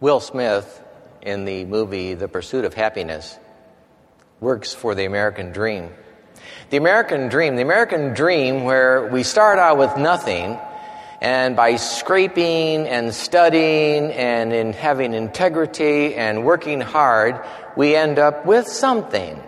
Will 0.00 0.20
Smith, 0.20 0.80
in 1.22 1.44
the 1.44 1.64
movie 1.64 2.14
The 2.14 2.28
Pursuit 2.28 2.64
of 2.64 2.72
Happiness, 2.72 3.36
works 4.38 4.72
for 4.72 4.94
the 4.94 5.04
American 5.06 5.50
dream. 5.50 5.90
The 6.70 6.76
American 6.76 7.28
dream, 7.28 7.56
the 7.56 7.62
American 7.62 8.14
dream 8.14 8.62
where 8.62 9.08
we 9.08 9.24
start 9.24 9.58
out 9.58 9.76
with 9.76 9.96
nothing, 9.96 10.56
and 11.20 11.56
by 11.56 11.74
scraping 11.74 12.86
and 12.86 13.12
studying 13.12 14.12
and 14.12 14.52
in 14.52 14.72
having 14.72 15.14
integrity 15.14 16.14
and 16.14 16.44
working 16.44 16.80
hard, 16.80 17.44
we 17.76 17.96
end 17.96 18.20
up 18.20 18.46
with 18.46 18.68
something. 18.68 19.42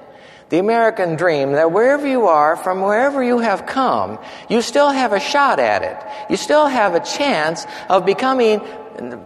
The 0.50 0.58
American 0.58 1.14
dream 1.14 1.52
that 1.52 1.70
wherever 1.70 2.06
you 2.06 2.26
are, 2.26 2.56
from 2.56 2.80
wherever 2.82 3.22
you 3.22 3.38
have 3.38 3.66
come, 3.66 4.18
you 4.48 4.62
still 4.62 4.90
have 4.90 5.12
a 5.12 5.20
shot 5.20 5.60
at 5.60 5.82
it. 5.82 5.96
You 6.28 6.36
still 6.36 6.66
have 6.66 6.96
a 6.96 7.00
chance 7.00 7.66
of 7.88 8.04
becoming 8.04 8.60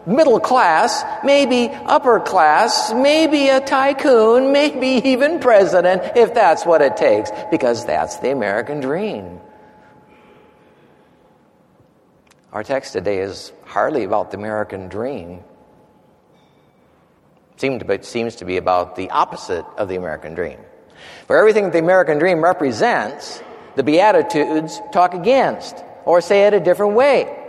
middle 0.07 0.39
class, 0.39 1.03
maybe 1.25 1.71
upper 1.73 2.21
class, 2.21 2.93
maybe 2.93 3.49
a 3.49 3.61
tycoon, 3.61 4.53
maybe 4.59 5.09
even 5.09 5.41
president, 5.41 6.03
if 6.15 6.35
that's 6.35 6.67
what 6.67 6.83
it 6.83 6.99
takes, 6.99 7.31
because 7.51 7.87
that's 7.87 8.19
the 8.19 8.31
American 8.31 8.81
dream. 8.81 9.41
Our 12.53 12.63
text 12.63 12.93
today 12.93 13.21
is 13.21 13.51
hardly 13.65 14.05
about 14.05 14.31
the 14.31 14.37
American 14.37 14.89
dream. 14.89 15.43
It 17.63 18.05
seems 18.05 18.37
to 18.37 18.45
be 18.45 18.59
about 18.59 18.95
the 18.95 19.09
opposite 19.09 19.65
of 19.79 19.89
the 19.89 19.97
American 19.97 20.35
dream. 20.35 20.59
For 21.27 21.37
everything 21.37 21.65
that 21.65 21.73
the 21.73 21.79
American 21.79 22.19
dream 22.19 22.43
represents, 22.43 23.43
the 23.77 23.83
Beatitudes 23.83 24.81
talk 24.93 25.15
against, 25.15 25.77
or 26.05 26.21
say 26.21 26.47
it 26.47 26.55
a 26.55 26.61
different 26.61 26.95
way 26.95 27.41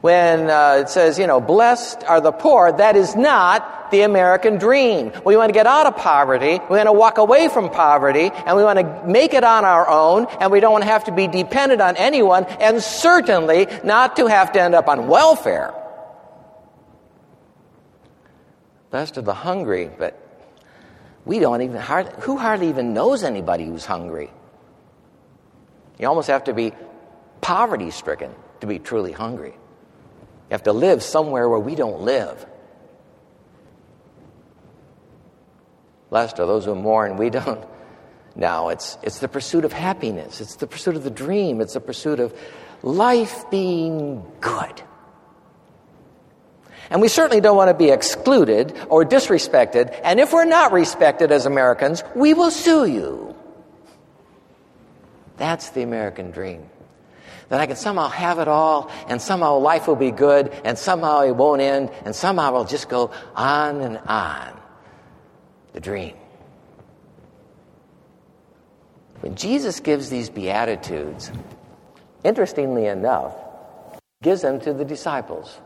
when 0.00 0.48
uh, 0.48 0.78
it 0.80 0.88
says, 0.88 1.18
you 1.18 1.26
know, 1.26 1.40
blessed 1.40 2.04
are 2.04 2.20
the 2.20 2.32
poor, 2.32 2.72
that 2.72 2.96
is 2.96 3.14
not 3.14 3.90
the 3.90 4.02
American 4.02 4.56
dream. 4.56 5.12
We 5.24 5.36
want 5.36 5.50
to 5.50 5.52
get 5.52 5.66
out 5.66 5.86
of 5.86 5.96
poverty, 5.96 6.58
we 6.70 6.76
want 6.76 6.86
to 6.86 6.92
walk 6.92 7.18
away 7.18 7.48
from 7.48 7.70
poverty, 7.70 8.30
and 8.46 8.56
we 8.56 8.64
want 8.64 8.78
to 8.78 9.06
make 9.06 9.34
it 9.34 9.44
on 9.44 9.64
our 9.64 9.88
own, 9.88 10.26
and 10.40 10.50
we 10.50 10.60
don't 10.60 10.72
want 10.72 10.84
to 10.84 10.90
have 10.90 11.04
to 11.04 11.12
be 11.12 11.26
dependent 11.26 11.80
on 11.80 11.96
anyone, 11.96 12.44
and 12.44 12.82
certainly 12.82 13.66
not 13.84 14.16
to 14.16 14.26
have 14.26 14.52
to 14.52 14.60
end 14.60 14.74
up 14.74 14.88
on 14.88 15.06
welfare. 15.06 15.74
Blessed 18.90 19.18
are 19.18 19.22
the 19.22 19.34
hungry, 19.34 19.90
but 19.98 20.18
we 21.24 21.38
don't 21.38 21.62
even, 21.62 21.76
hardly, 21.76 22.12
who 22.20 22.36
hardly 22.36 22.68
even 22.68 22.94
knows 22.94 23.22
anybody 23.24 23.64
who's 23.66 23.84
hungry? 23.84 24.30
You 25.98 26.08
almost 26.08 26.28
have 26.28 26.44
to 26.44 26.54
be 26.54 26.72
poverty 27.40 27.90
stricken 27.90 28.34
to 28.60 28.66
be 28.66 28.78
truly 28.78 29.12
hungry. 29.12 29.52
You 29.52 30.52
have 30.52 30.62
to 30.64 30.72
live 30.72 31.02
somewhere 31.02 31.48
where 31.48 31.58
we 31.58 31.74
don't 31.74 32.02
live. 32.02 32.44
Blessed 36.08 36.40
are 36.40 36.46
those 36.46 36.64
who 36.64 36.74
mourn. 36.74 37.16
We 37.16 37.30
don't. 37.30 37.64
Now, 38.34 38.68
it's, 38.68 38.98
it's 39.02 39.18
the 39.18 39.28
pursuit 39.28 39.64
of 39.64 39.72
happiness. 39.72 40.40
It's 40.40 40.56
the 40.56 40.66
pursuit 40.66 40.96
of 40.96 41.04
the 41.04 41.10
dream. 41.10 41.60
It's 41.60 41.74
the 41.74 41.80
pursuit 41.80 42.20
of 42.20 42.36
life 42.82 43.48
being 43.50 44.24
good. 44.40 44.82
And 46.90 47.00
we 47.00 47.08
certainly 47.08 47.40
don't 47.40 47.56
want 47.56 47.68
to 47.68 47.74
be 47.74 47.90
excluded 47.90 48.76
or 48.88 49.04
disrespected. 49.04 49.98
And 50.02 50.18
if 50.18 50.32
we're 50.32 50.44
not 50.44 50.72
respected 50.72 51.30
as 51.30 51.46
Americans, 51.46 52.02
we 52.16 52.34
will 52.34 52.50
sue 52.50 52.86
you. 52.86 53.34
That's 55.36 55.70
the 55.70 55.82
American 55.82 56.32
dream 56.32 56.68
that 57.50 57.60
I 57.60 57.66
can 57.66 57.76
somehow 57.76 58.08
have 58.08 58.38
it 58.38 58.46
all, 58.48 58.90
and 59.08 59.20
somehow 59.20 59.58
life 59.58 59.88
will 59.88 59.96
be 59.96 60.12
good, 60.12 60.48
and 60.64 60.78
somehow 60.78 61.22
it 61.22 61.32
won't 61.32 61.60
end, 61.60 61.90
and 62.04 62.14
somehow 62.14 62.50
it'll 62.50 62.64
just 62.64 62.88
go 62.88 63.10
on 63.34 63.80
and 63.80 63.98
on. 63.98 64.56
The 65.72 65.80
dream. 65.80 66.14
When 69.20 69.34
Jesus 69.34 69.80
gives 69.80 70.10
these 70.10 70.30
Beatitudes, 70.30 71.32
interestingly 72.22 72.86
enough, 72.86 73.34
gives 74.22 74.42
them 74.42 74.60
to 74.60 74.72
the 74.72 74.84
disciples. 74.84 75.58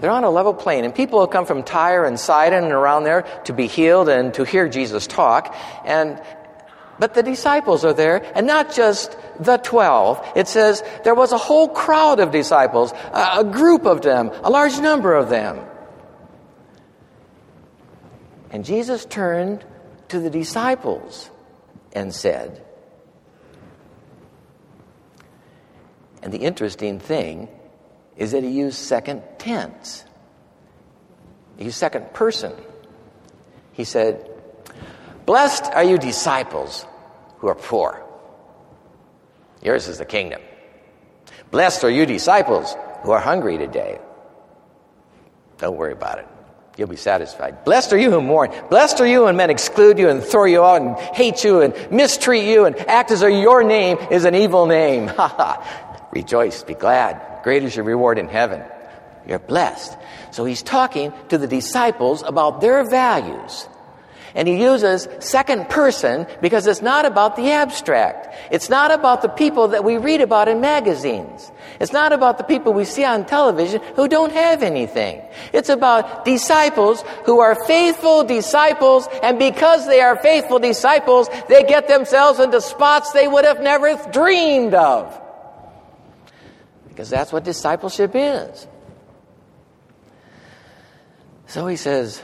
They're 0.00 0.10
on 0.10 0.24
a 0.24 0.30
level 0.30 0.54
plane, 0.54 0.84
and 0.84 0.94
people 0.94 1.20
have 1.20 1.30
come 1.30 1.46
from 1.46 1.62
Tyre 1.62 2.04
and 2.04 2.20
Sidon 2.20 2.64
and 2.64 2.72
around 2.72 3.04
there 3.04 3.22
to 3.44 3.52
be 3.52 3.66
healed 3.66 4.08
and 4.08 4.32
to 4.34 4.44
hear 4.44 4.68
Jesus 4.68 5.06
talk. 5.06 5.56
And, 5.84 6.22
but 6.98 7.14
the 7.14 7.22
disciples 7.22 7.84
are 7.84 7.92
there, 7.92 8.22
and 8.36 8.46
not 8.46 8.72
just 8.72 9.16
the 9.40 9.56
twelve. 9.56 10.24
It 10.36 10.46
says 10.46 10.84
there 11.04 11.14
was 11.14 11.32
a 11.32 11.38
whole 11.38 11.68
crowd 11.68 12.20
of 12.20 12.30
disciples, 12.30 12.92
a 13.12 13.44
group 13.44 13.86
of 13.86 14.02
them, 14.02 14.30
a 14.44 14.50
large 14.50 14.78
number 14.78 15.14
of 15.14 15.30
them. 15.30 15.64
And 18.50 18.64
Jesus 18.64 19.04
turned 19.04 19.64
to 20.08 20.20
the 20.20 20.30
disciples 20.30 21.30
and 21.92 22.14
said, 22.14 22.64
and 26.22 26.32
the 26.32 26.38
interesting 26.38 26.98
thing 26.98 27.48
is 28.18 28.32
that 28.32 28.42
he 28.42 28.50
used 28.50 28.76
second 28.76 29.22
tense. 29.38 30.04
He 31.56 31.64
used 31.64 31.76
second 31.76 32.12
person. 32.12 32.52
He 33.72 33.84
said, 33.84 34.28
Blessed 35.24 35.64
are 35.64 35.84
you 35.84 35.98
disciples 35.98 36.84
who 37.38 37.48
are 37.48 37.54
poor. 37.54 38.04
Yours 39.62 39.88
is 39.88 39.98
the 39.98 40.04
kingdom. 40.04 40.42
Blessed 41.50 41.84
are 41.84 41.90
you 41.90 42.06
disciples 42.06 42.76
who 43.02 43.12
are 43.12 43.20
hungry 43.20 43.56
today. 43.56 43.98
Don't 45.58 45.76
worry 45.76 45.92
about 45.92 46.18
it. 46.18 46.26
You'll 46.76 46.88
be 46.88 46.96
satisfied. 46.96 47.64
Blessed 47.64 47.92
are 47.92 47.98
you 47.98 48.10
who 48.10 48.20
mourn. 48.20 48.52
Blessed 48.70 49.00
are 49.00 49.06
you 49.06 49.24
when 49.24 49.36
men 49.36 49.50
exclude 49.50 49.98
you 49.98 50.08
and 50.08 50.22
throw 50.22 50.44
you 50.44 50.62
out 50.62 50.80
and 50.80 50.96
hate 50.96 51.42
you 51.42 51.60
and 51.60 51.74
mistreat 51.90 52.44
you 52.44 52.66
and 52.66 52.76
act 52.88 53.10
as 53.10 53.20
though 53.20 53.26
your 53.26 53.64
name 53.64 53.98
is 54.12 54.24
an 54.24 54.34
evil 54.34 54.66
name. 54.66 55.08
Ha 55.18 55.28
ha. 55.28 55.87
Rejoice, 56.10 56.62
be 56.62 56.74
glad. 56.74 57.42
Great 57.42 57.64
is 57.64 57.76
your 57.76 57.84
reward 57.84 58.18
in 58.18 58.28
heaven. 58.28 58.62
You're 59.26 59.38
blessed. 59.38 59.96
So 60.30 60.44
he's 60.44 60.62
talking 60.62 61.12
to 61.28 61.38
the 61.38 61.46
disciples 61.46 62.22
about 62.22 62.60
their 62.60 62.88
values. 62.88 63.68
And 64.34 64.46
he 64.46 64.62
uses 64.62 65.08
second 65.20 65.68
person 65.68 66.26
because 66.40 66.66
it's 66.66 66.82
not 66.82 67.04
about 67.04 67.36
the 67.36 67.50
abstract. 67.50 68.34
It's 68.50 68.68
not 68.68 68.90
about 68.90 69.22
the 69.22 69.28
people 69.28 69.68
that 69.68 69.84
we 69.84 69.96
read 69.96 70.20
about 70.20 70.48
in 70.48 70.60
magazines. 70.60 71.50
It's 71.80 71.92
not 71.92 72.12
about 72.12 72.38
the 72.38 72.44
people 72.44 72.72
we 72.72 72.84
see 72.84 73.04
on 73.04 73.24
television 73.24 73.80
who 73.96 74.06
don't 74.06 74.32
have 74.32 74.62
anything. 74.62 75.22
It's 75.52 75.68
about 75.68 76.24
disciples 76.24 77.02
who 77.24 77.40
are 77.40 77.54
faithful 77.66 78.24
disciples, 78.24 79.08
and 79.22 79.38
because 79.38 79.86
they 79.86 80.00
are 80.00 80.16
faithful 80.16 80.58
disciples, 80.58 81.28
they 81.48 81.62
get 81.64 81.88
themselves 81.88 82.38
into 82.38 82.60
spots 82.60 83.12
they 83.12 83.28
would 83.28 83.44
have 83.44 83.60
never 83.60 83.96
dreamed 84.12 84.74
of. 84.74 85.20
Because 86.98 87.10
that's 87.10 87.32
what 87.32 87.44
discipleship 87.44 88.10
is. 88.12 88.66
So 91.46 91.68
he 91.68 91.76
says, 91.76 92.20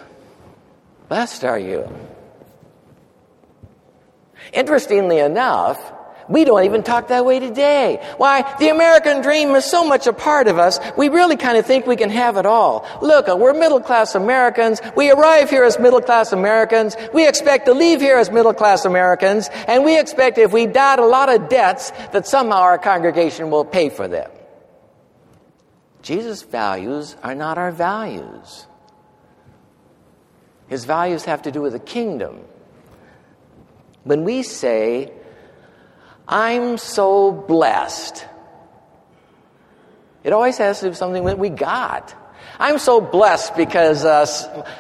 Blessed 1.09 1.45
are 1.45 1.61
you. 1.61 1.89
Interestingly 4.53 5.21
enough, 5.21 5.79
we 6.29 6.45
don't 6.45 6.65
even 6.65 6.83
talk 6.83 7.07
that 7.07 7.25
way 7.25 7.39
today. 7.39 8.05
Why? 8.17 8.43
The 8.59 8.71
American 8.71 9.23
dream 9.23 9.51
is 9.51 9.65
so 9.65 9.87
much 9.87 10.09
a 10.09 10.13
part 10.13 10.49
of 10.49 10.59
us, 10.59 10.81
we 10.99 11.09
really 11.09 11.37
kind 11.37 11.57
of 11.57 11.65
think 11.65 11.87
we 11.87 11.95
can 11.95 12.11
have 12.11 12.37
it 12.37 12.45
all. 12.45 12.85
Look, 13.01 13.29
uh, 13.29 13.37
we're 13.37 13.55
middle 13.55 13.79
class 13.79 14.17
Americans. 14.17 14.81
We 14.97 15.13
arrive 15.13 15.51
here 15.51 15.63
as 15.63 15.79
middle 15.79 16.01
class 16.01 16.33
Americans. 16.33 16.97
We 17.13 17.29
expect 17.29 17.67
to 17.67 17.75
leave 17.75 18.01
here 18.01 18.19
as 18.19 18.29
middle 18.29 18.53
class 18.53 18.85
Americans. 18.85 19.51
And 19.69 19.85
we 19.85 20.01
expect 20.01 20.37
if 20.37 20.53
we 20.53 20.67
dot 20.67 20.99
a 20.99 21.07
lot 21.07 21.29
of 21.29 21.49
debts, 21.49 21.93
that 22.11 22.27
somehow 22.27 22.63
our 22.63 22.79
congregation 22.79 23.53
will 23.53 23.65
pay 23.65 23.89
for 23.89 24.09
them. 24.09 24.29
Jesus' 26.05 26.43
values 26.43 27.17
are 27.23 27.35
not 27.35 27.57
our 27.57 27.73
values. 27.73 28.67
His 30.69 30.85
values 30.85 31.25
have 31.25 31.43
to 31.43 31.51
do 31.51 31.63
with 31.63 31.73
the 31.73 31.79
kingdom. 31.79 32.41
When 34.05 34.23
we 34.25 34.43
say, 34.43 35.11
I'm 36.29 36.77
so 36.77 37.33
blessed, 37.33 38.27
it 40.23 40.35
always 40.35 40.59
has 40.59 40.81
to 40.81 40.87
do 40.87 40.89
with 40.91 40.99
something 40.99 41.25
that 41.25 41.39
we 41.39 41.49
got. 41.49 42.15
I'm 42.61 42.79
so 42.79 43.01
blessed 43.01 43.57
because 43.57 44.05
uh, 44.05 44.27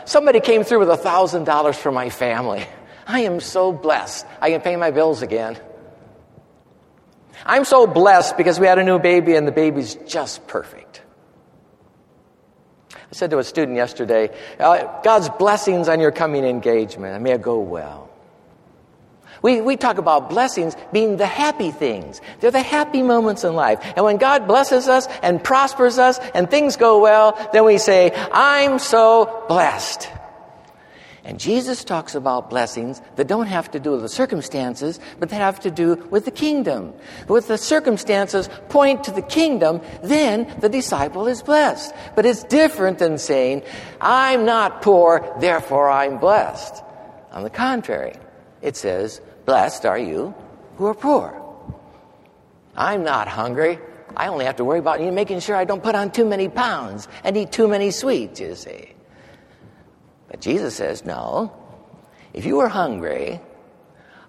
somebody 0.04 0.40
came 0.40 0.62
through 0.62 0.80
with 0.80 0.90
a 0.90 0.98
$1,000 0.98 1.74
for 1.74 1.90
my 1.90 2.10
family. 2.10 2.66
I 3.06 3.20
am 3.20 3.40
so 3.40 3.72
blessed. 3.72 4.26
I 4.42 4.50
can 4.50 4.60
pay 4.60 4.76
my 4.76 4.90
bills 4.90 5.22
again. 5.22 5.58
I'm 7.46 7.64
so 7.64 7.86
blessed 7.86 8.36
because 8.36 8.60
we 8.60 8.66
had 8.66 8.78
a 8.78 8.84
new 8.84 8.98
baby 8.98 9.36
and 9.36 9.48
the 9.48 9.52
baby's 9.52 9.94
just 10.06 10.46
perfect. 10.46 11.00
I 13.10 13.14
said 13.14 13.30
to 13.30 13.38
a 13.38 13.44
student 13.44 13.76
yesterday, 13.76 14.30
uh, 14.58 15.00
God's 15.02 15.28
blessings 15.28 15.88
on 15.88 16.00
your 16.00 16.12
coming 16.12 16.44
engagement. 16.44 17.22
May 17.22 17.32
it 17.32 17.42
go 17.42 17.60
well. 17.60 18.10
We, 19.42 19.60
we 19.60 19.76
talk 19.76 19.98
about 19.98 20.30
blessings 20.30 20.74
being 20.90 21.18
the 21.18 21.26
happy 21.26 21.70
things. 21.70 22.22
They're 22.40 22.50
the 22.50 22.62
happy 22.62 23.02
moments 23.02 23.44
in 23.44 23.54
life. 23.54 23.78
And 23.94 24.02
when 24.02 24.16
God 24.16 24.48
blesses 24.48 24.88
us 24.88 25.06
and 25.22 25.44
prospers 25.44 25.98
us 25.98 26.18
and 26.34 26.50
things 26.50 26.76
go 26.76 27.00
well, 27.00 27.36
then 27.52 27.64
we 27.64 27.76
say, 27.76 28.12
I'm 28.32 28.78
so 28.78 29.44
blessed. 29.48 30.08
And 31.24 31.40
Jesus 31.40 31.84
talks 31.84 32.14
about 32.14 32.50
blessings 32.50 33.00
that 33.16 33.28
don't 33.28 33.46
have 33.46 33.70
to 33.70 33.80
do 33.80 33.92
with 33.92 34.02
the 34.02 34.10
circumstances, 34.10 35.00
but 35.18 35.30
that 35.30 35.36
have 35.36 35.58
to 35.60 35.70
do 35.70 35.96
with 36.10 36.26
the 36.26 36.30
kingdom. 36.30 36.92
With 37.28 37.48
the 37.48 37.56
circumstances 37.56 38.50
point 38.68 39.04
to 39.04 39.10
the 39.10 39.22
kingdom, 39.22 39.80
then 40.02 40.54
the 40.60 40.68
disciple 40.68 41.26
is 41.26 41.42
blessed. 41.42 41.94
But 42.14 42.26
it's 42.26 42.44
different 42.44 42.98
than 42.98 43.16
saying, 43.16 43.62
I'm 44.02 44.44
not 44.44 44.82
poor, 44.82 45.34
therefore 45.40 45.88
I'm 45.88 46.18
blessed. 46.18 46.82
On 47.32 47.42
the 47.42 47.50
contrary, 47.50 48.16
it 48.60 48.76
says, 48.76 49.22
Blessed 49.46 49.86
are 49.86 49.98
you 49.98 50.34
who 50.76 50.86
are 50.86 50.94
poor. 50.94 51.40
I'm 52.76 53.02
not 53.02 53.28
hungry. 53.28 53.78
I 54.16 54.28
only 54.28 54.44
have 54.44 54.56
to 54.56 54.64
worry 54.64 54.78
about 54.78 55.00
making 55.00 55.40
sure 55.40 55.56
I 55.56 55.64
don't 55.64 55.82
put 55.82 55.94
on 55.94 56.10
too 56.10 56.24
many 56.24 56.48
pounds 56.48 57.08
and 57.24 57.36
eat 57.36 57.50
too 57.50 57.66
many 57.66 57.90
sweets, 57.90 58.40
you 58.40 58.54
see. 58.54 58.93
But 60.34 60.40
Jesus 60.40 60.74
says, 60.74 61.04
no. 61.04 61.52
If 62.32 62.44
you 62.44 62.56
were 62.56 62.66
hungry, 62.66 63.40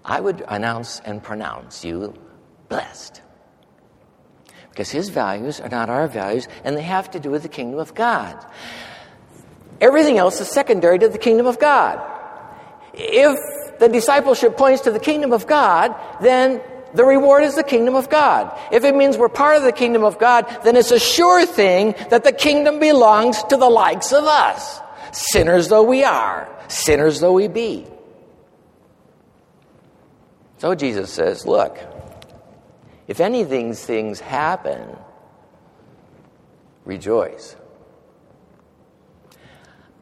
I 0.06 0.22
would 0.22 0.44
announce 0.48 1.00
and 1.00 1.24
pronounce 1.24 1.84
you 1.84 2.14
blessed. 2.70 3.24
Because 4.70 4.92
his 4.92 5.10
values 5.10 5.60
are 5.60 5.68
not 5.68 5.90
our 5.90 6.08
values, 6.08 6.48
and 6.64 6.78
they 6.78 6.84
have 6.84 7.10
to 7.10 7.20
do 7.20 7.32
with 7.32 7.42
the 7.42 7.50
kingdom 7.50 7.80
of 7.80 7.96
God. 7.96 8.38
Everything 9.82 10.20
else 10.20 10.40
is 10.40 10.48
secondary 10.48 11.00
to 11.00 11.10
the 11.10 11.18
kingdom 11.18 11.48
of 11.48 11.58
God. 11.58 12.00
If 12.94 13.80
the 13.80 13.90
discipleship 13.90 14.58
points 14.58 14.84
to 14.84 14.92
the 14.92 15.00
kingdom 15.00 15.34
of 15.34 15.48
God, 15.48 15.96
then 16.22 16.62
the 16.94 17.04
reward 17.04 17.46
is 17.46 17.56
the 17.56 17.64
kingdom 17.64 17.96
of 17.96 18.12
God. 18.12 18.56
If 18.72 18.84
it 18.84 18.96
means 18.96 19.18
we're 19.18 19.28
part 19.28 19.58
of 19.58 19.64
the 19.64 19.72
kingdom 19.72 20.04
of 20.04 20.20
God, 20.20 20.46
then 20.64 20.76
it's 20.76 20.92
a 20.92 21.00
sure 21.00 21.48
thing 21.48 21.96
that 22.12 22.24
the 22.24 22.32
kingdom 22.32 22.80
belongs 22.80 23.42
to 23.46 23.58
the 23.58 23.70
likes 23.70 24.14
of 24.14 24.26
us 24.26 24.82
sinners 25.16 25.70
though 25.70 25.84
we 25.84 26.04
are, 26.04 26.50
sinners 26.68 27.20
though 27.20 27.34
we 27.34 27.48
be. 27.48 27.86
So 30.58 30.76
Jesus 30.76 31.12
says, 31.12 31.46
look, 31.46 31.78
if 33.08 33.20
any 33.20 33.42
of 33.42 33.50
these 33.50 33.84
things 33.84 34.20
happen, 34.20 34.98
rejoice. 36.86 37.56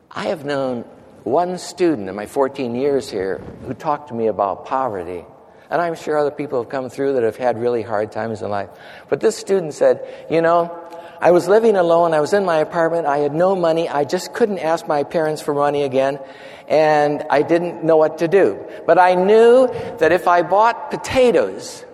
I 0.10 0.26
have 0.28 0.46
known 0.46 0.84
one 1.24 1.58
student 1.58 2.10
in 2.10 2.16
my 2.16 2.26
14 2.26 2.76
years 2.76 3.10
here 3.10 3.40
who 3.66 3.74
talked 3.74 4.10
to 4.10 4.14
me 4.14 4.28
about 4.28 4.66
poverty. 4.66 5.26
And 5.70 5.82
I'm 5.82 5.96
sure 5.96 6.18
other 6.18 6.32
people 6.32 6.62
have 6.62 6.70
come 6.70 6.90
through 6.90 7.14
that 7.14 7.24
have 7.24 7.38
had 7.38 7.60
really 7.60 7.82
hard 7.82 8.12
times 8.12 8.42
in 8.42 8.50
life. 8.50 8.70
But 9.10 9.22
this 9.22 9.36
student 9.36 9.74
said, 9.74 10.08
You 10.30 10.42
know, 10.42 10.78
I 11.20 11.32
was 11.32 11.48
living 11.48 11.76
alone. 11.76 12.14
I 12.14 12.20
was 12.20 12.34
in 12.34 12.46
my 12.46 12.58
apartment. 12.58 13.08
I 13.08 13.20
had 13.20 13.34
no 13.34 13.56
money. 13.56 13.88
I 13.88 14.04
just 14.04 14.34
couldn't 14.34 14.60
ask 14.60 14.88
my 14.88 15.04
parents 15.04 15.42
for 15.42 15.54
money 15.54 15.84
again. 15.84 16.20
And 16.68 17.24
I 17.30 17.42
didn't 17.42 17.84
know 17.84 17.98
what 17.98 18.20
to 18.20 18.28
do. 18.28 18.66
But 18.86 19.00
I 19.00 19.16
knew 19.16 19.68
that 20.00 20.12
if 20.12 20.28
I 20.28 20.42
bought 20.42 20.92
potatoes, 20.92 21.86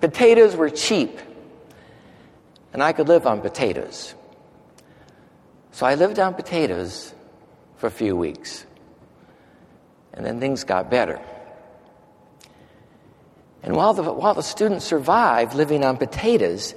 potatoes 0.00 0.56
were 0.56 0.70
cheap. 0.70 1.18
And 2.72 2.82
I 2.82 2.92
could 2.92 3.08
live 3.08 3.26
on 3.26 3.40
potatoes. 3.40 4.14
So 5.72 5.86
I 5.86 5.94
lived 5.94 6.18
on 6.18 6.34
potatoes 6.34 7.14
for 7.76 7.86
a 7.86 7.90
few 7.90 8.16
weeks. 8.16 8.64
And 10.12 10.24
then 10.24 10.40
things 10.40 10.64
got 10.64 10.90
better. 10.90 11.20
And 13.64 13.74
while 13.74 13.94
the, 13.94 14.02
while 14.02 14.34
the 14.34 14.42
student 14.42 14.82
survived 14.82 15.54
living 15.54 15.84
on 15.84 15.96
potatoes, 15.96 16.74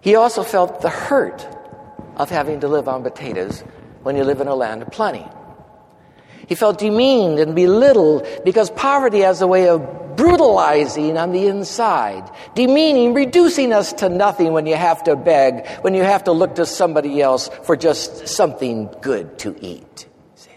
he 0.00 0.14
also 0.14 0.42
felt 0.42 0.80
the 0.80 0.90
hurt 0.90 1.46
of 2.16 2.30
having 2.30 2.60
to 2.60 2.68
live 2.68 2.88
on 2.88 3.02
potatoes 3.02 3.62
when 4.02 4.16
you 4.16 4.24
live 4.24 4.40
in 4.40 4.48
a 4.48 4.54
land 4.54 4.82
of 4.82 4.90
plenty. 4.90 5.26
He 6.48 6.54
felt 6.54 6.78
demeaned 6.78 7.38
and 7.38 7.54
belittled 7.54 8.26
because 8.44 8.70
poverty 8.70 9.20
has 9.20 9.42
a 9.42 9.46
way 9.46 9.68
of 9.68 10.16
brutalizing 10.16 11.16
on 11.16 11.32
the 11.32 11.46
inside, 11.46 12.28
demeaning, 12.54 13.14
reducing 13.14 13.72
us 13.72 13.92
to 13.92 14.08
nothing 14.08 14.52
when 14.52 14.66
you 14.66 14.74
have 14.74 15.04
to 15.04 15.14
beg, 15.14 15.66
when 15.82 15.94
you 15.94 16.02
have 16.02 16.24
to 16.24 16.32
look 16.32 16.56
to 16.56 16.66
somebody 16.66 17.20
else 17.20 17.48
for 17.62 17.76
just 17.76 18.26
something 18.26 18.88
good 19.00 19.38
to 19.38 19.54
eat. 19.60 20.08
See? 20.34 20.50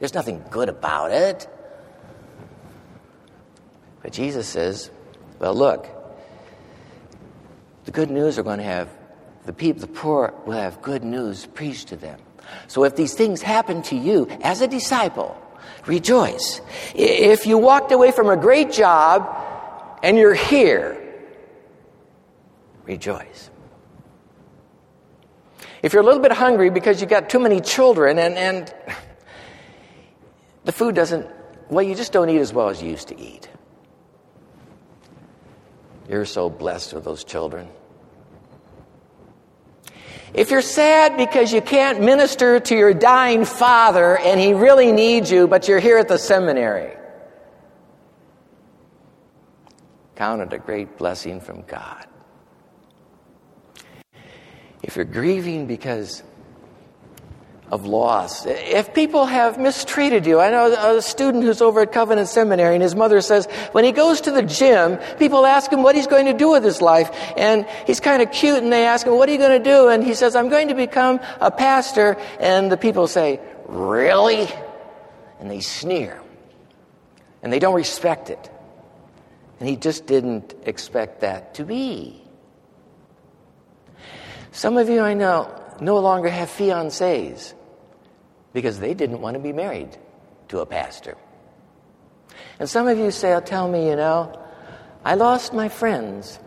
There's 0.00 0.14
nothing 0.14 0.42
good 0.50 0.68
about 0.68 1.12
it. 1.12 1.46
But 4.02 4.12
Jesus 4.12 4.48
says, 4.48 4.90
well, 5.38 5.54
look, 5.54 5.86
the 7.86 7.92
good 7.92 8.10
news 8.10 8.38
are 8.38 8.42
going 8.42 8.58
to 8.58 8.64
have, 8.64 8.90
the 9.46 9.52
people, 9.52 9.80
the 9.80 9.86
poor 9.86 10.34
will 10.44 10.52
have 10.52 10.82
good 10.82 11.04
news 11.04 11.46
preached 11.46 11.88
to 11.88 11.96
them. 11.96 12.20
So 12.66 12.84
if 12.84 12.96
these 12.96 13.14
things 13.14 13.40
happen 13.40 13.82
to 13.82 13.96
you 13.96 14.28
as 14.42 14.60
a 14.60 14.66
disciple, 14.66 15.40
rejoice. 15.86 16.60
If 16.94 17.46
you 17.46 17.58
walked 17.58 17.92
away 17.92 18.10
from 18.10 18.28
a 18.28 18.36
great 18.36 18.72
job 18.72 19.24
and 20.02 20.18
you're 20.18 20.34
here, 20.34 21.00
rejoice. 22.84 23.50
If 25.82 25.92
you're 25.92 26.02
a 26.02 26.06
little 26.06 26.22
bit 26.22 26.32
hungry 26.32 26.70
because 26.70 27.00
you've 27.00 27.10
got 27.10 27.30
too 27.30 27.38
many 27.38 27.60
children 27.60 28.18
and, 28.18 28.36
and 28.36 28.74
the 30.64 30.72
food 30.72 30.96
doesn't, 30.96 31.28
well, 31.68 31.84
you 31.84 31.94
just 31.94 32.12
don't 32.12 32.28
eat 32.30 32.40
as 32.40 32.52
well 32.52 32.68
as 32.68 32.82
you 32.82 32.90
used 32.90 33.08
to 33.08 33.20
eat. 33.20 33.48
You're 36.08 36.24
so 36.24 36.48
blessed 36.48 36.94
with 36.94 37.04
those 37.04 37.24
children. 37.24 37.68
If 40.34 40.50
you're 40.50 40.60
sad 40.60 41.16
because 41.16 41.52
you 41.52 41.62
can't 41.62 42.00
minister 42.00 42.60
to 42.60 42.76
your 42.76 42.92
dying 42.92 43.44
father 43.44 44.18
and 44.18 44.38
he 44.38 44.52
really 44.52 44.92
needs 44.92 45.30
you, 45.30 45.48
but 45.48 45.66
you're 45.66 45.80
here 45.80 45.98
at 45.98 46.08
the 46.08 46.18
seminary, 46.18 46.94
count 50.14 50.42
it 50.42 50.52
a 50.52 50.58
great 50.58 50.98
blessing 50.98 51.40
from 51.40 51.62
God. 51.62 52.06
If 54.82 54.96
you're 54.96 55.04
grieving 55.04 55.66
because 55.66 56.22
of 57.70 57.84
loss. 57.84 58.46
If 58.46 58.94
people 58.94 59.26
have 59.26 59.58
mistreated 59.58 60.24
you, 60.24 60.38
I 60.38 60.50
know 60.50 60.96
a 60.96 61.02
student 61.02 61.42
who's 61.42 61.60
over 61.60 61.80
at 61.80 61.92
Covenant 61.92 62.28
Seminary 62.28 62.74
and 62.74 62.82
his 62.82 62.94
mother 62.94 63.20
says 63.20 63.46
when 63.72 63.84
he 63.84 63.90
goes 63.90 64.20
to 64.22 64.30
the 64.30 64.42
gym, 64.42 64.98
people 65.18 65.44
ask 65.44 65.72
him 65.72 65.82
what 65.82 65.96
he's 65.96 66.06
going 66.06 66.26
to 66.26 66.32
do 66.32 66.50
with 66.50 66.62
his 66.62 66.80
life. 66.80 67.10
And 67.36 67.66
he's 67.86 67.98
kind 67.98 68.22
of 68.22 68.30
cute 68.30 68.62
and 68.62 68.72
they 68.72 68.84
ask 68.84 69.06
him, 69.06 69.16
what 69.16 69.28
are 69.28 69.32
you 69.32 69.38
going 69.38 69.62
to 69.62 69.64
do? 69.64 69.88
And 69.88 70.04
he 70.04 70.14
says, 70.14 70.36
I'm 70.36 70.48
going 70.48 70.68
to 70.68 70.74
become 70.74 71.18
a 71.40 71.50
pastor. 71.50 72.16
And 72.38 72.70
the 72.70 72.76
people 72.76 73.08
say, 73.08 73.40
really? 73.66 74.48
And 75.40 75.50
they 75.50 75.60
sneer. 75.60 76.22
And 77.42 77.52
they 77.52 77.58
don't 77.58 77.74
respect 77.74 78.30
it. 78.30 78.50
And 79.58 79.68
he 79.68 79.74
just 79.74 80.06
didn't 80.06 80.54
expect 80.64 81.22
that 81.22 81.54
to 81.54 81.64
be. 81.64 82.22
Some 84.52 84.78
of 84.78 84.88
you 84.88 85.00
I 85.00 85.14
know 85.14 85.52
no 85.80 85.98
longer 85.98 86.28
have 86.28 86.48
fiancés 86.48 87.54
because 88.56 88.80
they 88.80 88.94
didn't 88.94 89.20
want 89.20 89.34
to 89.34 89.38
be 89.38 89.52
married 89.52 89.98
to 90.48 90.60
a 90.60 90.64
pastor. 90.64 91.14
And 92.58 92.66
some 92.66 92.88
of 92.88 92.96
you 92.96 93.10
say, 93.10 93.34
oh, 93.34 93.40
tell 93.40 93.68
me, 93.68 93.90
you 93.90 93.96
know, 93.96 94.32
I 95.04 95.14
lost 95.14 95.52
my 95.52 95.68
friends, 95.68 96.38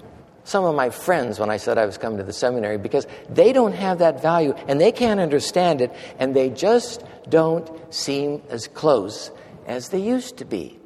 some 0.43 0.65
of 0.65 0.73
my 0.73 0.89
friends, 0.89 1.37
when 1.37 1.51
I 1.51 1.57
said 1.57 1.77
I 1.77 1.85
was 1.85 1.99
coming 1.99 2.17
to 2.17 2.23
the 2.23 2.33
seminary 2.33 2.79
because 2.79 3.05
they 3.29 3.53
don't 3.53 3.73
have 3.73 3.99
that 3.99 4.23
value 4.23 4.55
and 4.67 4.81
they 4.81 4.91
can't 4.91 5.19
understand 5.19 5.81
it 5.81 5.93
and 6.17 6.35
they 6.35 6.49
just 6.49 7.03
don't 7.29 7.69
seem 7.93 8.41
as 8.49 8.67
close 8.67 9.29
as 9.67 9.89
they 9.89 10.01
used 10.01 10.37
to 10.37 10.45
be. 10.45 10.79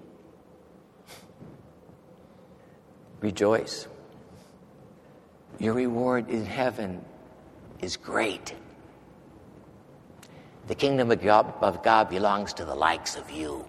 Rejoice. 3.22 3.88
Your 5.58 5.74
reward 5.74 6.30
in 6.30 6.46
heaven 6.46 7.06
is 7.82 7.96
great. 7.96 8.53
The 10.67 10.75
kingdom 10.75 11.12
of 11.12 11.22
God, 11.84 12.10
belongs 12.10 12.53
to 12.53 12.65
the 12.65 12.75
likes 12.75 13.15
of 13.15 13.29
you. 13.29 13.67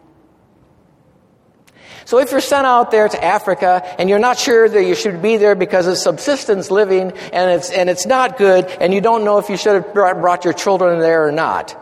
So 2.04 2.18
if 2.18 2.30
you're 2.30 2.40
sent 2.40 2.66
out 2.66 2.90
there 2.90 3.08
to 3.08 3.24
Africa 3.24 3.82
and 3.98 4.08
you're 4.08 4.18
not 4.18 4.38
sure 4.38 4.68
that 4.68 4.84
you 4.84 4.94
should 4.94 5.22
be 5.22 5.36
there 5.36 5.54
because 5.54 5.86
it's 5.86 6.02
subsistence 6.02 6.70
living 6.70 7.12
and 7.32 7.50
it's, 7.50 7.70
and 7.70 7.88
it's 7.88 8.06
not 8.06 8.36
good 8.36 8.66
and 8.66 8.92
you 8.92 9.00
don't 9.00 9.24
know 9.24 9.38
if 9.38 9.48
you 9.48 9.56
should 9.56 9.82
have 9.82 9.94
brought 9.94 10.44
your 10.44 10.52
children 10.52 11.00
there 11.00 11.26
or 11.26 11.32
not, 11.32 11.76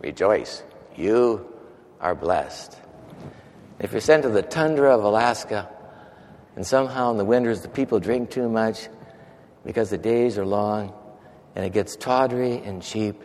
rejoice. 0.00 0.62
You 0.96 1.52
are 2.00 2.14
blessed. 2.14 2.78
If 3.80 3.92
you're 3.92 4.00
sent 4.00 4.22
to 4.22 4.28
the 4.28 4.42
tundra 4.42 4.96
of 4.96 5.02
Alaska 5.02 5.68
and 6.56 6.66
somehow 6.66 7.10
in 7.10 7.16
the 7.16 7.24
winters 7.24 7.62
the 7.62 7.68
people 7.68 7.98
drink 7.98 8.30
too 8.30 8.48
much 8.48 8.88
because 9.64 9.90
the 9.90 9.98
days 9.98 10.38
are 10.38 10.46
long 10.46 10.94
and 11.54 11.64
it 11.64 11.72
gets 11.72 11.96
tawdry 11.96 12.58
and 12.58 12.82
cheap, 12.82 13.22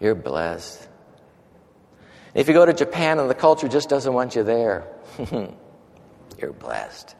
you're 0.00 0.14
blessed. 0.14 0.88
If 2.34 2.48
you 2.48 2.54
go 2.54 2.64
to 2.64 2.72
Japan 2.72 3.18
and 3.18 3.28
the 3.28 3.34
culture 3.34 3.68
just 3.68 3.88
doesn't 3.88 4.12
want 4.12 4.36
you 4.36 4.42
there, 4.42 4.86
you're 6.38 6.52
blessed. 6.52 7.14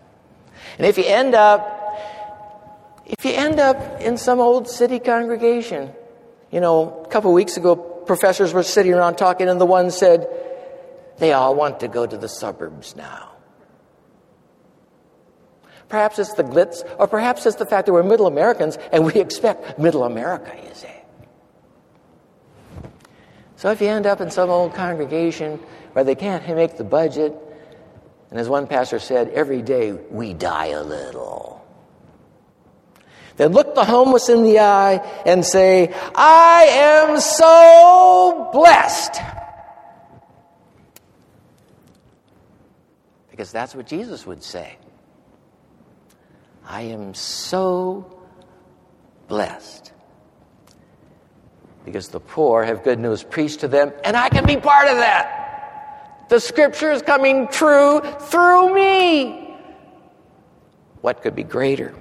And 0.79 0.87
if 0.87 0.99
you 0.99 1.05
end 1.05 1.35
up 1.35 1.79
if 3.07 3.25
you 3.25 3.33
end 3.33 3.59
up 3.59 4.01
in 4.01 4.17
some 4.17 4.39
old 4.39 4.69
city 4.69 5.01
congregation, 5.01 5.91
you 6.53 6.61
know, 6.61 7.03
a 7.05 7.09
couple 7.09 7.33
weeks 7.33 7.57
ago, 7.57 7.75
professors 7.75 8.53
were 8.53 8.63
sitting 8.63 8.95
around 8.95 9.17
talking, 9.17 9.49
and 9.49 9.61
the 9.61 9.67
one 9.67 9.91
said, 9.91 10.29
they 11.19 11.33
all 11.33 11.57
want 11.57 11.81
to 11.81 11.89
go 11.89 12.07
to 12.07 12.17
the 12.17 12.29
suburbs 12.29 12.95
now. 12.95 13.30
Perhaps 15.91 16.21
it's 16.21 16.35
the 16.35 16.45
glitz, 16.45 16.89
or 16.99 17.07
perhaps 17.09 17.45
it's 17.45 17.57
the 17.57 17.67
fact 17.67 17.87
that 17.87 17.93
we're 17.93 18.05
middle 18.05 18.29
Americans 18.29 18.79
and 18.93 19.05
we 19.05 19.15
expect 19.15 19.79
middle 19.79 20.05
America, 20.05 20.57
you 20.67 20.75
see. 20.75 20.89
So 23.57 23.71
if 23.71 23.81
you 23.83 23.89
end 23.89 24.07
up 24.07 24.21
in 24.23 24.31
some 24.31 24.49
old 24.49 24.73
congregation 24.73 25.59
where 25.93 26.05
they 26.05 26.15
can't 26.15 26.47
make 26.49 26.79
the 26.79 26.85
budget, 26.85 27.35
and 28.31 28.39
as 28.39 28.49
one 28.49 28.69
pastor 28.69 29.01
said, 29.01 29.31
every 29.31 29.61
day 29.61 29.93
we 29.93 30.33
die 30.33 30.67
a 30.67 30.83
little. 30.83 31.67
Then 33.37 33.53
look 33.53 33.75
the 33.75 33.85
homeless 33.85 34.29
in 34.29 34.45
the 34.45 34.61
eye 34.61 34.97
and 35.27 35.45
say, 35.45 35.93
I 36.15 36.69
am 36.71 37.21
so 37.21 38.49
blessed. 38.53 39.21
Because 43.31 43.51
that's 43.51 43.75
what 43.75 43.87
Jesus 43.87 44.25
would 44.25 44.45
say. 44.45 44.77
I 46.71 46.83
am 46.83 47.15
so 47.15 48.17
blessed. 49.27 49.93
Because 51.85 52.11
the 52.11 52.21
poor 52.21 52.63
have 52.63 52.85
good 52.85 53.01
news 53.01 53.25
preached 53.25 53.61
to 53.61 53.69
them, 53.69 53.93
and 54.05 54.17
I 54.17 54.29
can 54.29 54.47
be 54.47 54.57
part 54.57 54.87
of 54.87 54.99
that. 54.99 56.27
The 56.29 56.39
scripture 56.39 56.93
is 56.93 57.03
coming 57.03 57.49
true 57.49 58.01
through 58.21 58.73
me. 58.73 59.59
What 61.01 61.23
could 61.23 61.35
be 61.35 61.43
greater? 61.43 61.93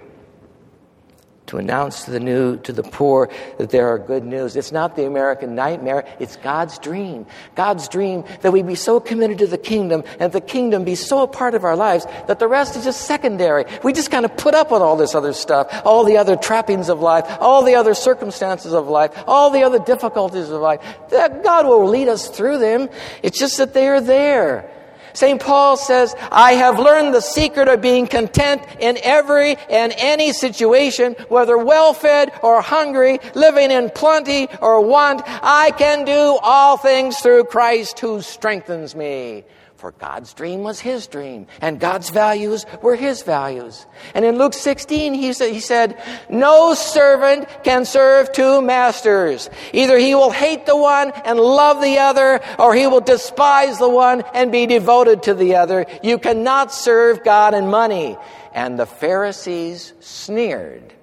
To 1.50 1.58
announce 1.58 2.06
to 2.06 2.12
the 2.12 2.20
new 2.20 2.58
to 2.58 2.72
the 2.72 2.84
poor 2.84 3.30
that 3.58 3.70
there 3.72 3.88
are 3.90 3.98
good 3.98 4.24
news. 4.24 4.56
It's 4.56 4.72
not 4.72 4.96
the 4.96 5.06
American 5.06 5.56
nightmare, 5.56 6.06
it's 6.20 6.36
God's 6.38 6.78
dream. 6.80 7.26
God's 7.56 7.88
dream 7.88 8.24
that 8.42 8.52
we 8.52 8.62
be 8.62 8.76
so 8.76 9.00
committed 9.00 9.40
to 9.40 9.48
the 9.48 9.58
kingdom 9.58 10.04
and 10.20 10.32
the 10.32 10.42
kingdom 10.42 10.84
be 10.84 10.96
so 10.96 11.24
a 11.24 11.28
part 11.28 11.56
of 11.56 11.64
our 11.64 11.76
lives 11.76 12.06
that 12.28 12.40
the 12.40 12.48
rest 12.48 12.76
is 12.76 12.84
just 12.84 13.02
secondary. 13.02 13.66
We 13.84 13.94
just 13.94 14.12
kind 14.12 14.26
of 14.26 14.38
put 14.38 14.54
up 14.54 14.72
with 14.72 14.82
all 14.82 14.96
this 14.96 15.16
other 15.16 15.34
stuff, 15.34 15.82
all 15.86 16.04
the 16.04 16.18
other 16.18 16.36
trappings 16.36 16.88
of 16.88 17.02
life, 17.02 17.26
all 17.40 17.64
the 17.64 17.76
other 17.76 17.94
circumstances 17.94 18.74
of 18.74 18.88
life, 18.88 19.12
all 19.28 19.50
the 19.50 19.64
other 19.64 19.80
difficulties 19.80 20.50
of 20.50 20.62
life. 20.62 20.82
That 21.10 21.44
God 21.44 21.66
will 21.66 21.88
lead 21.88 22.08
us 22.08 22.30
through 22.30 22.60
them. 22.60 22.90
It's 23.24 23.40
just 23.40 23.58
that 23.58 23.74
they 23.74 23.88
are 23.88 24.02
there. 24.02 24.70
St. 25.20 25.42
Paul 25.42 25.76
says, 25.76 26.16
I 26.32 26.54
have 26.54 26.80
learned 26.80 27.14
the 27.14 27.20
secret 27.20 27.68
of 27.68 27.82
being 27.82 28.08
content 28.08 28.62
in 28.80 28.98
every 29.04 29.58
and 29.70 29.94
any 29.98 30.32
situation, 30.32 31.14
whether 31.28 31.58
well 31.58 31.94
fed 31.94 32.32
or 32.42 32.62
hungry, 32.62 33.20
living 33.36 33.70
in 33.70 33.90
plenty 33.90 34.48
or 34.62 34.80
want. 34.80 35.22
I 35.26 35.72
can 35.72 36.06
do 36.06 36.40
all 36.42 36.78
things 36.78 37.20
through 37.20 37.44
Christ 37.44 38.00
who 38.00 38.22
strengthens 38.22 38.96
me. 38.96 39.44
For 39.80 39.94
God's 39.94 40.34
dream 40.34 40.64
was 40.64 40.82
his 40.82 41.08
dream, 41.08 41.48
and 41.62 41.80
God's 41.80 42.10
values 42.10 42.66
were 42.82 42.98
his 42.98 43.22
values. 43.22 43.86
And 44.14 44.26
in 44.26 44.38
Luke 44.38 44.54
16, 44.54 45.14
he 45.14 45.32
said, 45.32 45.54
he 45.54 45.62
said, 45.62 46.04
No 46.30 46.74
servant 46.74 47.48
can 47.64 47.86
serve 47.86 48.34
two 48.34 48.62
masters. 48.62 49.50
Either 49.72 49.98
he 49.98 50.16
will 50.16 50.32
hate 50.32 50.66
the 50.66 50.76
one 50.76 51.12
and 51.24 51.40
love 51.40 51.82
the 51.82 52.00
other, 52.00 52.42
or 52.60 52.76
he 52.76 52.88
will 52.88 53.00
despise 53.00 53.80
the 53.80 53.88
one 53.88 54.24
and 54.34 54.52
be 54.52 54.66
devoted 54.66 55.24
to 55.24 55.34
the 55.34 55.56
other. 55.56 55.86
You 56.04 56.18
cannot 56.20 56.74
serve 56.74 57.24
God 57.24 57.54
and 57.54 57.72
money. 57.72 58.18
And 58.54 58.78
the 58.78 58.86
Pharisees 58.86 59.94
sneered 60.02 60.94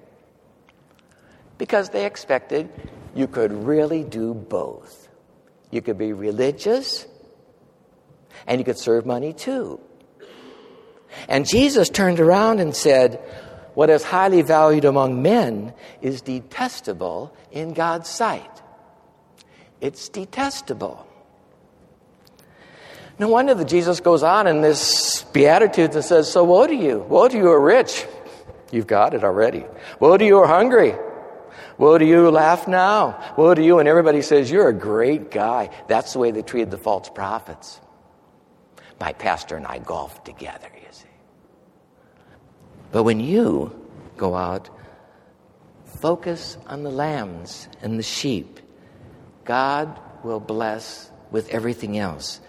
because 1.57 1.89
they 1.89 2.05
expected 2.05 2.69
you 3.15 3.25
could 3.25 3.51
really 3.51 4.03
do 4.03 4.35
both. 4.35 5.09
You 5.71 5.81
could 5.81 5.97
be 5.97 6.13
religious 6.13 7.07
and 8.47 8.59
you 8.59 8.65
could 8.65 8.79
serve 8.79 9.05
money 9.05 9.33
too. 9.33 9.79
And 11.27 11.47
Jesus 11.47 11.89
turned 11.89 12.19
around 12.19 12.59
and 12.59 12.75
said, 12.75 13.15
What 13.73 13.89
is 13.89 14.03
highly 14.03 14.41
valued 14.41 14.85
among 14.85 15.21
men 15.21 15.73
is 16.01 16.21
detestable 16.21 17.35
in 17.51 17.73
God's 17.73 18.09
sight. 18.09 18.49
It's 19.81 20.09
detestable. 20.09 21.05
No 23.19 23.29
wonder 23.29 23.53
that 23.53 23.67
Jesus 23.67 23.99
goes 23.99 24.23
on 24.23 24.47
in 24.47 24.61
this 24.61 25.23
Beatitudes 25.33 25.95
and 25.95 26.05
says, 26.05 26.31
So 26.31 26.43
woe 26.43 26.67
to 26.67 26.75
you. 26.75 26.99
Woe 26.99 27.27
to 27.27 27.35
you 27.35 27.43
who 27.43 27.51
are 27.51 27.59
rich. 27.59 28.05
You've 28.71 28.87
got 28.87 29.13
it 29.13 29.23
already. 29.23 29.65
Woe 29.99 30.17
to 30.17 30.25
you 30.25 30.35
who 30.35 30.41
are 30.41 30.47
hungry. 30.47 30.93
Woe 31.77 31.97
to 31.97 32.05
you, 32.05 32.23
who 32.23 32.31
laugh 32.31 32.67
now. 32.67 33.33
Woe 33.37 33.53
to 33.53 33.63
you, 33.63 33.77
and 33.77 33.87
everybody 33.87 34.23
says, 34.23 34.49
You're 34.49 34.67
a 34.67 34.73
great 34.73 35.29
guy. 35.29 35.69
That's 35.87 36.13
the 36.13 36.19
way 36.19 36.31
they 36.31 36.41
treated 36.41 36.71
the 36.71 36.77
false 36.77 37.07
prophets 37.07 37.79
my 38.99 39.13
pastor 39.13 39.55
and 39.55 39.65
I 39.65 39.79
golf 39.79 40.23
together, 40.23 40.69
you 40.75 40.87
see. 40.91 41.05
But 42.91 43.03
when 43.03 43.19
you 43.19 43.73
go 44.15 44.35
out, 44.35 44.69
focus 45.85 46.57
on 46.67 46.83
the 46.83 46.91
lambs 46.91 47.67
and 47.81 47.97
the 47.97 48.03
sheep. 48.03 48.59
God 49.45 49.99
will 50.23 50.39
bless 50.39 51.09
with 51.31 51.49
everything 51.49 51.97
else. 51.97 52.39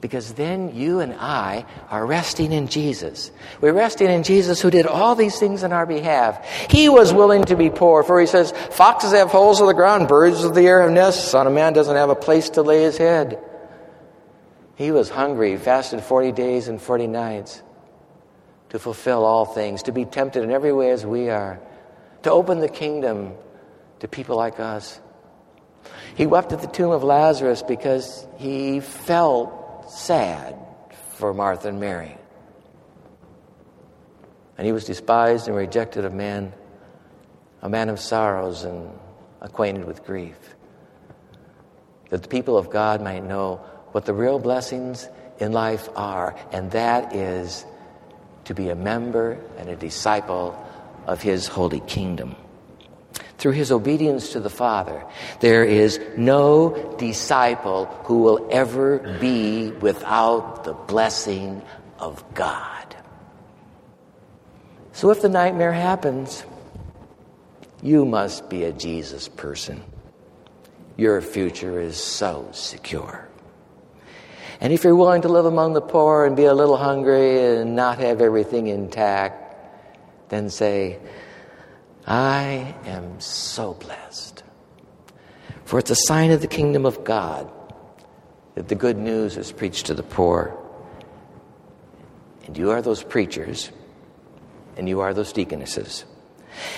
Because 0.00 0.32
then 0.32 0.74
you 0.74 1.00
and 1.00 1.12
I 1.12 1.66
are 1.90 2.06
resting 2.06 2.52
in 2.52 2.68
Jesus. 2.68 3.30
We're 3.60 3.74
resting 3.74 4.08
in 4.08 4.22
Jesus 4.22 4.60
who 4.60 4.70
did 4.70 4.86
all 4.86 5.14
these 5.14 5.38
things 5.38 5.62
on 5.62 5.72
our 5.74 5.84
behalf. 5.84 6.42
He 6.70 6.88
was 6.88 7.12
willing 7.12 7.44
to 7.44 7.56
be 7.56 7.68
poor, 7.68 8.02
for 8.02 8.18
he 8.18 8.26
says, 8.26 8.52
Foxes 8.70 9.12
have 9.12 9.28
holes 9.28 9.60
in 9.60 9.66
the 9.66 9.74
ground, 9.74 10.08
birds 10.08 10.42
of 10.42 10.54
the 10.54 10.62
air 10.62 10.80
have 10.80 10.90
nests, 10.90 11.30
Son 11.30 11.46
of 11.46 11.52
Man 11.52 11.74
doesn't 11.74 11.96
have 11.96 12.08
a 12.08 12.14
place 12.14 12.48
to 12.50 12.62
lay 12.62 12.82
his 12.82 12.96
head. 12.96 13.44
He 14.80 14.92
was 14.92 15.10
hungry, 15.10 15.58
fasted 15.58 16.00
40 16.00 16.32
days 16.32 16.66
and 16.66 16.80
40 16.80 17.06
nights 17.06 17.62
to 18.70 18.78
fulfill 18.78 19.26
all 19.26 19.44
things, 19.44 19.82
to 19.82 19.92
be 19.92 20.06
tempted 20.06 20.42
in 20.42 20.50
every 20.50 20.72
way 20.72 20.90
as 20.90 21.04
we 21.04 21.28
are, 21.28 21.60
to 22.22 22.32
open 22.32 22.60
the 22.60 22.68
kingdom 22.68 23.34
to 23.98 24.08
people 24.08 24.38
like 24.38 24.58
us. 24.58 24.98
He 26.14 26.24
wept 26.24 26.54
at 26.54 26.62
the 26.62 26.66
tomb 26.66 26.92
of 26.92 27.04
Lazarus 27.04 27.62
because 27.62 28.26
he 28.38 28.80
felt 28.80 29.92
sad 29.92 30.56
for 31.16 31.34
Martha 31.34 31.68
and 31.68 31.78
Mary. 31.78 32.16
And 34.56 34.66
he 34.66 34.72
was 34.72 34.86
despised 34.86 35.46
and 35.46 35.54
rejected 35.54 36.06
of 36.06 36.14
men, 36.14 36.54
a 37.60 37.68
man 37.68 37.90
of 37.90 38.00
sorrows 38.00 38.64
and 38.64 38.88
acquainted 39.42 39.84
with 39.84 40.06
grief. 40.06 40.38
That 42.08 42.22
the 42.22 42.28
people 42.28 42.56
of 42.56 42.70
God 42.70 43.02
might 43.02 43.22
know 43.22 43.60
what 43.92 44.04
the 44.04 44.14
real 44.14 44.38
blessings 44.38 45.08
in 45.38 45.52
life 45.52 45.88
are, 45.96 46.36
and 46.52 46.70
that 46.72 47.14
is 47.14 47.64
to 48.44 48.54
be 48.54 48.68
a 48.68 48.74
member 48.74 49.38
and 49.58 49.68
a 49.68 49.76
disciple 49.76 50.56
of 51.06 51.22
His 51.22 51.46
holy 51.46 51.80
kingdom. 51.80 52.36
Through 53.40 53.52
his 53.52 53.72
obedience 53.72 54.32
to 54.32 54.40
the 54.40 54.50
Father, 54.50 55.02
there 55.40 55.64
is 55.64 55.98
no 56.14 56.94
disciple 56.98 57.86
who 58.04 58.18
will 58.18 58.46
ever 58.50 58.98
be 59.18 59.70
without 59.70 60.64
the 60.64 60.74
blessing 60.74 61.62
of 61.98 62.22
God. 62.34 62.96
So 64.92 65.08
if 65.08 65.22
the 65.22 65.30
nightmare 65.30 65.72
happens, 65.72 66.44
you 67.82 68.04
must 68.04 68.50
be 68.50 68.64
a 68.64 68.72
Jesus 68.72 69.26
person. 69.28 69.82
Your 70.98 71.22
future 71.22 71.80
is 71.80 71.96
so 71.96 72.46
secure. 72.52 73.29
And 74.60 74.72
if 74.72 74.84
you're 74.84 74.94
willing 74.94 75.22
to 75.22 75.28
live 75.28 75.46
among 75.46 75.72
the 75.72 75.80
poor 75.80 76.26
and 76.26 76.36
be 76.36 76.44
a 76.44 76.54
little 76.54 76.76
hungry 76.76 77.56
and 77.56 77.74
not 77.74 77.98
have 77.98 78.20
everything 78.20 78.66
intact, 78.66 79.56
then 80.28 80.50
say, 80.50 80.98
I 82.06 82.74
am 82.84 83.20
so 83.20 83.74
blessed. 83.74 84.42
For 85.64 85.78
it's 85.78 85.90
a 85.90 85.96
sign 85.96 86.30
of 86.30 86.40
the 86.40 86.46
kingdom 86.46 86.84
of 86.84 87.04
God 87.04 87.50
that 88.54 88.68
the 88.68 88.74
good 88.74 88.98
news 88.98 89.36
is 89.36 89.50
preached 89.50 89.86
to 89.86 89.94
the 89.94 90.02
poor. 90.02 90.56
And 92.46 92.58
you 92.58 92.70
are 92.70 92.82
those 92.82 93.02
preachers, 93.02 93.70
and 94.76 94.88
you 94.88 95.00
are 95.00 95.14
those 95.14 95.32
deaconesses. 95.32 96.04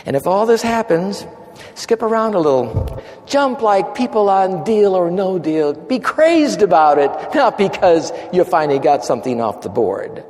And 0.07 0.15
if 0.15 0.27
all 0.27 0.47
this 0.47 0.63
happens, 0.63 1.27
skip 1.75 2.03
around 2.03 2.35
a 2.35 2.39
little, 2.39 3.03
jump 3.27 3.63
like 3.63 3.95
people 3.95 4.29
on 4.29 4.65
deal 4.65 4.95
or 4.95 5.11
no 5.11 5.39
deal, 5.39 5.73
be 5.73 5.99
crazed 5.99 6.63
about 6.63 6.99
it, 6.99 7.11
not 7.35 7.59
because 7.59 8.13
you 8.33 8.45
finally 8.45 8.79
got 8.79 9.05
something 9.05 9.41
off 9.41 9.63
the 9.63 9.69
board, 9.69 10.25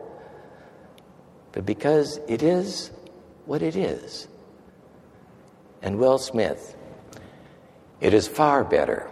but 1.52 1.66
because 1.66 2.18
it 2.28 2.42
is 2.42 2.90
what 3.46 3.62
it 3.62 3.76
is. 3.76 4.28
And 5.82 5.98
Will 5.98 6.18
Smith, 6.18 6.76
it 8.00 8.14
is 8.14 8.28
far 8.28 8.64
better 8.64 9.08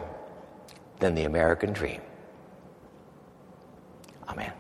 than 1.01 1.15
the 1.15 1.25
American 1.25 1.73
dream. 1.73 2.01
Amen. 4.29 4.53